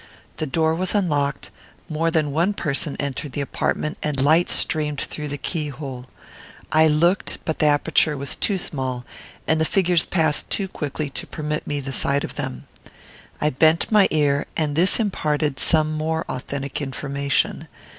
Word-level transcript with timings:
The 0.37 0.47
door 0.47 0.73
was 0.73 0.95
unlocked, 0.95 1.51
more 1.87 2.09
than 2.09 2.31
one 2.31 2.53
person 2.53 2.97
entered 2.99 3.33
the 3.33 3.41
apartment, 3.41 3.99
and 4.01 4.19
light 4.19 4.49
streamed 4.49 4.99
through 5.01 5.27
the 5.27 5.37
keyhole. 5.37 6.07
I 6.71 6.87
looked; 6.87 7.37
but 7.45 7.59
the 7.59 7.67
aperture 7.67 8.17
was 8.17 8.35
too 8.35 8.57
small 8.57 9.05
and 9.45 9.61
the 9.61 9.63
figures 9.63 10.07
passed 10.07 10.49
too 10.49 10.67
quickly 10.67 11.11
to 11.11 11.27
permit 11.27 11.67
me 11.67 11.79
the 11.79 11.93
sight 11.93 12.23
of 12.23 12.33
them. 12.33 12.65
I 13.39 13.51
bent 13.51 13.91
my 13.91 14.07
ear, 14.09 14.47
and 14.57 14.75
this 14.75 14.99
imparted 14.99 15.59
some 15.59 15.91
more 15.93 16.25
authentic 16.27 16.81
information. 16.81 17.67